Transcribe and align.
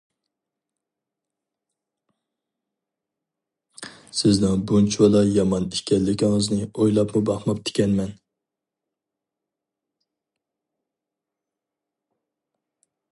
سىزنىڭ 4.21 4.63
بۇنچىۋالا 4.71 5.21
يامان 5.35 5.69
ئىكەنلىكىڭىزنى 5.79 6.59
ئويلاپمۇ 6.71 7.23
باقماپتىمەن. 7.31 8.17